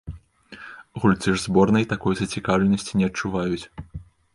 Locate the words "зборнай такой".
1.45-2.13